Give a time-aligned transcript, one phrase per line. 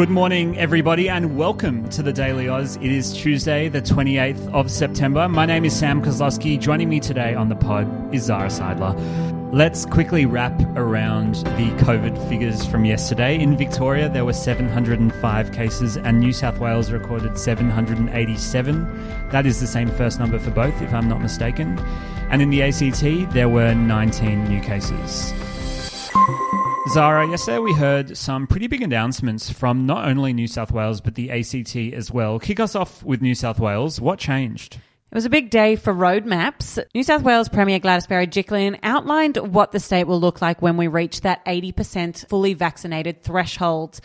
[0.00, 2.76] Good morning, everybody, and welcome to the Daily Aus.
[2.76, 5.28] It is Tuesday, the 28th of September.
[5.28, 6.58] My name is Sam Koslowski.
[6.58, 8.94] Joining me today on the pod is Zara Seidler.
[9.52, 13.38] Let's quickly wrap around the COVID figures from yesterday.
[13.38, 19.28] In Victoria, there were 705 cases, and New South Wales recorded 787.
[19.28, 21.78] That is the same first number for both, if I'm not mistaken.
[22.30, 25.34] And in the ACT, there were 19 new cases.
[26.88, 31.14] Zara, yesterday we heard some pretty big announcements from not only New South Wales but
[31.14, 32.38] the ACT as well.
[32.38, 34.00] Kick us off with New South Wales.
[34.00, 34.74] What changed?
[34.74, 36.82] It was a big day for roadmaps.
[36.94, 40.88] New South Wales Premier Gladys Berejiklian outlined what the state will look like when we
[40.88, 44.00] reach that 80% fully vaccinated threshold.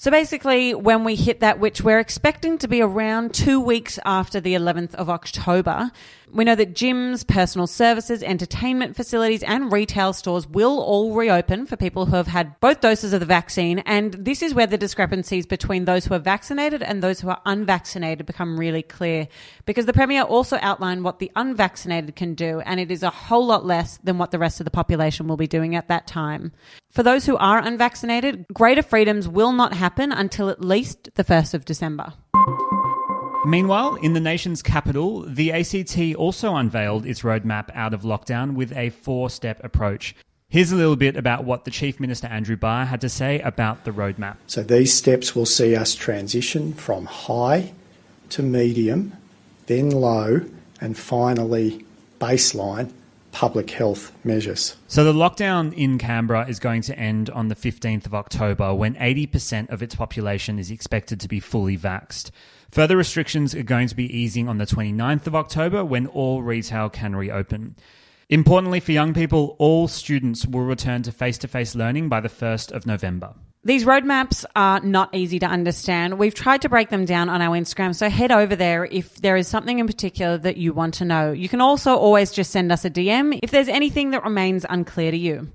[0.00, 4.40] So basically, when we hit that, which we're expecting to be around two weeks after
[4.40, 5.92] the 11th of October,
[6.32, 11.76] we know that gyms, personal services, entertainment facilities, and retail stores will all reopen for
[11.76, 13.80] people who have had both doses of the vaccine.
[13.80, 17.42] And this is where the discrepancies between those who are vaccinated and those who are
[17.44, 19.28] unvaccinated become really clear.
[19.66, 23.44] Because the Premier also outlined what the unvaccinated can do, and it is a whole
[23.44, 26.52] lot less than what the rest of the population will be doing at that time.
[26.90, 31.54] For those who are unvaccinated, greater freedoms will not happen until at least the 1st
[31.54, 32.14] of December.
[33.46, 38.76] Meanwhile, in the nation's capital, the ACT also unveiled its roadmap out of lockdown with
[38.76, 40.16] a four step approach.
[40.48, 43.84] Here's a little bit about what the Chief Minister Andrew Barr had to say about
[43.84, 44.38] the roadmap.
[44.48, 47.72] So these steps will see us transition from high
[48.30, 49.16] to medium,
[49.66, 50.40] then low,
[50.80, 51.84] and finally
[52.20, 52.92] baseline
[53.32, 54.76] public health measures.
[54.88, 58.94] So the lockdown in Canberra is going to end on the 15th of October when
[58.96, 62.30] 80% of its population is expected to be fully vaxed.
[62.70, 66.88] Further restrictions are going to be easing on the 29th of October when all retail
[66.88, 67.76] can reopen.
[68.28, 72.28] Importantly for young people, all students will return to face to face learning by the
[72.28, 73.34] 1st of November.
[73.62, 76.18] These roadmaps are not easy to understand.
[76.18, 79.36] We've tried to break them down on our Instagram, so head over there if there
[79.36, 81.32] is something in particular that you want to know.
[81.32, 85.10] You can also always just send us a DM if there's anything that remains unclear
[85.10, 85.52] to you.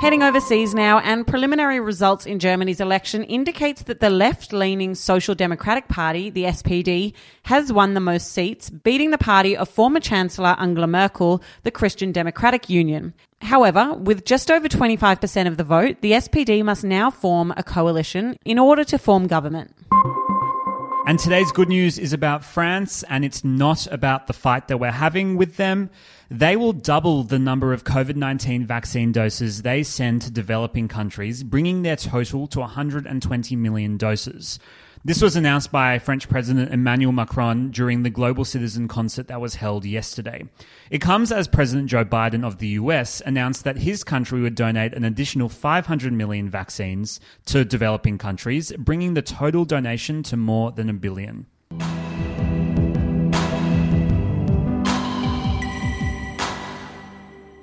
[0.00, 5.88] Heading overseas now, and preliminary results in Germany's election indicates that the left-leaning Social Democratic
[5.88, 10.86] Party, the SPD, has won the most seats, beating the party of former Chancellor Angela
[10.86, 13.12] Merkel, the Christian Democratic Union.
[13.42, 18.38] However, with just over 25% of the vote, the SPD must now form a coalition
[18.44, 19.74] in order to form government.
[21.08, 24.90] And today's good news is about France, and it's not about the fight that we're
[24.90, 25.88] having with them.
[26.30, 31.44] They will double the number of COVID 19 vaccine doses they send to developing countries,
[31.44, 34.58] bringing their total to 120 million doses.
[35.04, 39.54] This was announced by French President Emmanuel Macron during the Global Citizen Concert that was
[39.54, 40.44] held yesterday.
[40.90, 44.94] It comes as President Joe Biden of the US announced that his country would donate
[44.94, 50.90] an additional 500 million vaccines to developing countries, bringing the total donation to more than
[50.90, 51.46] a billion.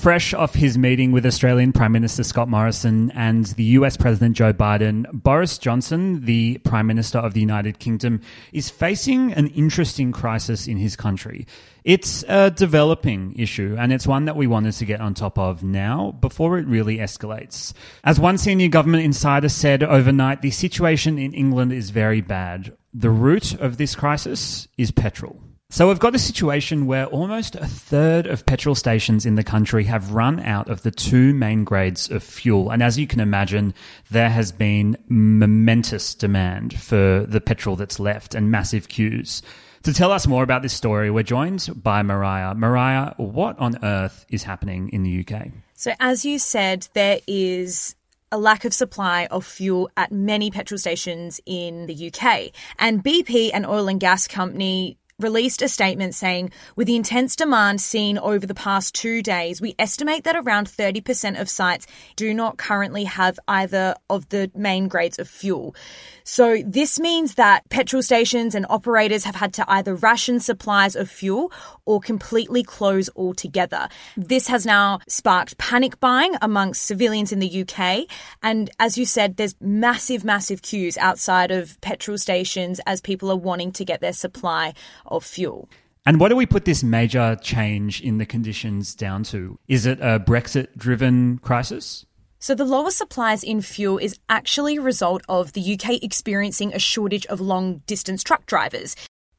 [0.00, 4.52] Fresh off his meeting with Australian Prime Minister Scott Morrison and the US President Joe
[4.52, 8.20] Biden, Boris Johnson, the Prime Minister of the United Kingdom,
[8.52, 11.48] is facing an interesting crisis in his country.
[11.82, 15.64] It's a developing issue, and it's one that we wanted to get on top of
[15.64, 17.72] now before it really escalates.
[18.04, 22.72] As one senior government insider said overnight, the situation in England is very bad.
[22.94, 25.42] The root of this crisis is petrol.
[25.70, 29.84] So we've got a situation where almost a third of petrol stations in the country
[29.84, 32.70] have run out of the two main grades of fuel.
[32.70, 33.74] And as you can imagine,
[34.10, 39.42] there has been momentous demand for the petrol that's left and massive queues.
[39.82, 42.54] To tell us more about this story, we're joined by Mariah.
[42.54, 45.48] Mariah, what on earth is happening in the UK?
[45.74, 47.94] So, as you said, there is
[48.32, 52.52] a lack of supply of fuel at many petrol stations in the UK.
[52.78, 57.80] And BP, an oil and gas company, released a statement saying, with the intense demand
[57.80, 62.56] seen over the past two days, we estimate that around 30% of sites do not
[62.56, 65.74] currently have either of the main grades of fuel.
[66.22, 71.10] So this means that petrol stations and operators have had to either ration supplies of
[71.10, 71.50] fuel
[71.84, 73.88] or completely close altogether.
[74.16, 78.06] This has now sparked panic buying amongst civilians in the UK.
[78.42, 83.36] And as you said, there's massive, massive queues outside of petrol stations as people are
[83.36, 84.74] wanting to get their supply
[85.08, 85.68] of fuel.
[86.06, 89.58] And what do we put this major change in the conditions down to?
[89.68, 92.06] Is it a Brexit driven crisis?
[92.40, 96.78] So, the lower supplies in fuel is actually a result of the UK experiencing a
[96.78, 98.94] shortage of long distance truck drivers.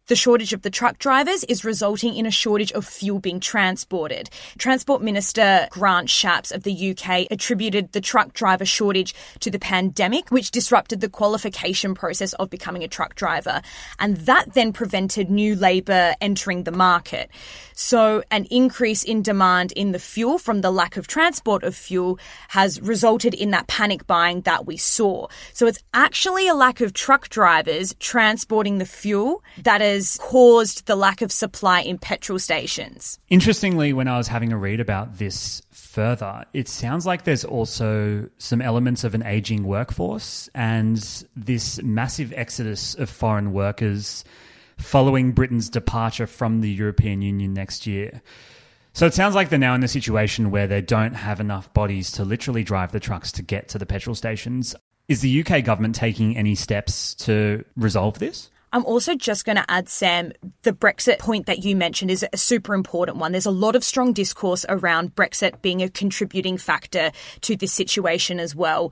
[0.09, 4.31] The shortage of the truck drivers is resulting in a shortage of fuel being transported.
[4.57, 10.31] Transport Minister Grant Shapps of the UK attributed the truck driver shortage to the pandemic,
[10.31, 13.61] which disrupted the qualification process of becoming a truck driver.
[14.00, 17.29] And that then prevented new labour entering the market.
[17.75, 22.19] So, an increase in demand in the fuel from the lack of transport of fuel
[22.50, 25.27] has resulted in that panic buying that we saw.
[25.53, 30.96] So, it's actually a lack of truck drivers transporting the fuel that has caused the
[30.96, 33.19] lack of supply in petrol stations.
[33.30, 38.30] Interestingly, when I was having a read about this further, it sounds like there's also
[38.38, 40.98] some elements of an aging workforce and
[41.36, 44.24] this massive exodus of foreign workers
[44.78, 48.22] following Britain's departure from the European Union next year.
[48.94, 52.12] So it sounds like they're now in a situation where they don't have enough bodies
[52.13, 54.75] to literally drive the trucks to get to the petrol stations.
[55.10, 58.50] Is the UK government taking any steps to resolve this?
[58.71, 60.31] I'm also just going to add, Sam,
[60.62, 63.31] the Brexit point that you mentioned is a super important one.
[63.31, 67.12] There's a lot of strong discourse around Brexit being a contributing factor
[67.42, 68.92] to this situation as well.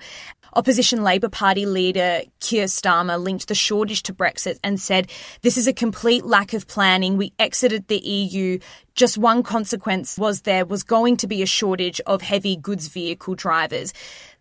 [0.57, 5.07] Opposition Labour Party leader Keir Starmer linked the shortage to Brexit and said,
[5.43, 7.15] This is a complete lack of planning.
[7.15, 8.57] We exited the EU.
[8.95, 13.35] Just one consequence was there was going to be a shortage of heavy goods vehicle
[13.35, 13.93] drivers.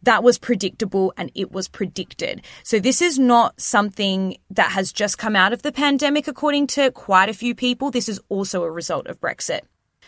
[0.05, 2.41] That was predictable and it was predicted.
[2.63, 6.93] So this is not something that has just come out of the pandemic, according to
[6.93, 7.91] quite a few people.
[7.91, 9.65] This is also a result of Brexit.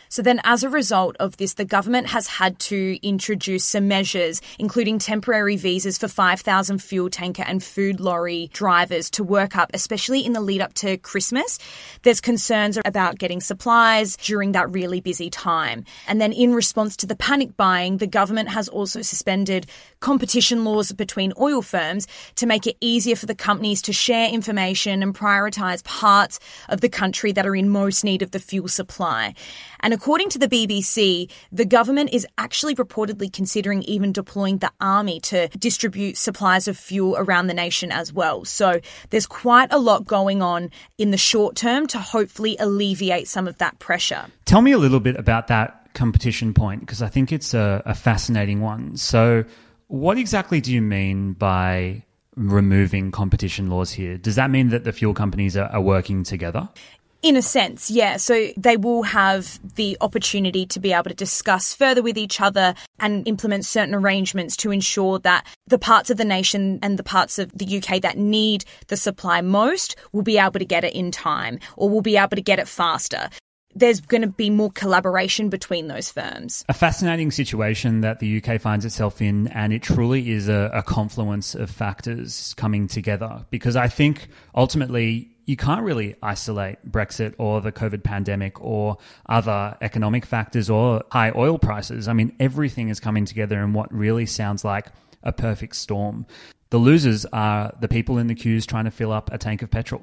[0.08, 4.40] So then, as a result of this, the government has had to introduce some measures,
[4.58, 10.24] including temporary visas for 5,000 fuel tanker and food lorry drivers to work up, especially
[10.24, 11.58] in the lead up to Christmas.
[12.02, 15.84] There's concerns about getting supplies during that really busy time.
[16.06, 19.66] And then, in response to the panic buying, the government has also suspended
[20.00, 22.06] competition laws between oil firms
[22.36, 26.88] to make it easier for the companies to share information and prioritize parts of the
[26.88, 29.34] country that are in most need of the fuel supply.
[29.80, 35.20] And according to the BBC, the government is actually reportedly considering even deploying the army
[35.20, 38.44] to distribute supplies of fuel around the nation as well.
[38.44, 38.80] So
[39.10, 43.58] there's quite a lot going on in the short term to hopefully alleviate some of
[43.58, 44.26] that pressure.
[44.44, 47.94] Tell me a little bit about that competition point because I think it's a, a
[47.94, 48.96] fascinating one.
[48.96, 49.44] So,
[49.88, 52.04] what exactly do you mean by
[52.36, 54.16] removing competition laws here?
[54.16, 56.68] Does that mean that the fuel companies are, are working together?
[57.20, 58.16] In a sense, yeah.
[58.16, 62.74] So they will have the opportunity to be able to discuss further with each other
[63.00, 67.40] and implement certain arrangements to ensure that the parts of the nation and the parts
[67.40, 71.10] of the UK that need the supply most will be able to get it in
[71.10, 73.30] time or will be able to get it faster
[73.78, 76.64] there's going to be more collaboration between those firms.
[76.68, 80.82] A fascinating situation that the UK finds itself in, and it truly is a, a,
[80.82, 87.60] confluence of factors coming together because I think ultimately you can't really isolate Brexit or
[87.60, 92.08] the COVID pandemic or other economic factors or high oil prices.
[92.08, 94.88] I mean, everything is coming together in what really sounds like
[95.22, 96.26] a perfect storm.
[96.70, 99.70] The losers are the people in the queues trying to fill up a tank of
[99.70, 100.02] petrol.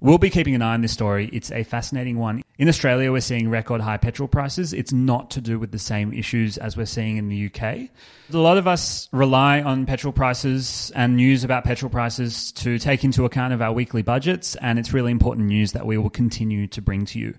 [0.00, 1.28] We'll be keeping an eye on this story.
[1.32, 2.42] It's a fascinating one.
[2.58, 4.72] In Australia, we're seeing record high petrol prices.
[4.72, 7.90] It's not to do with the same issues as we're seeing in the UK.
[8.32, 13.04] A lot of us rely on petrol prices and news about petrol prices to take
[13.04, 16.66] into account of our weekly budgets, and it's really important news that we will continue
[16.68, 17.34] to bring to you.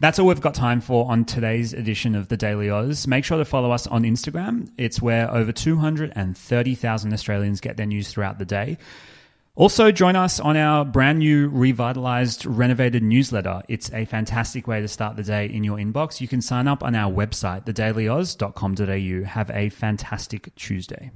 [0.00, 3.06] That's all we've got time for on today's edition of the Daily Aus.
[3.06, 4.68] Make sure to follow us on Instagram.
[4.76, 8.78] It's where over 230,000 Australians get their news throughout the day.
[9.56, 13.62] Also, join us on our brand new, revitalized, renovated newsletter.
[13.68, 16.20] It's a fantastic way to start the day in your inbox.
[16.20, 19.24] You can sign up on our website, thedailyaus.com.au.
[19.26, 21.10] Have a fantastic Tuesday.